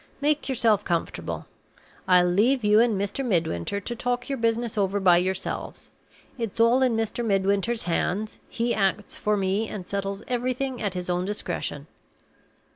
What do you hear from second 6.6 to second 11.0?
in Mr. Midwinter's hands; he acts for me, and settles everything at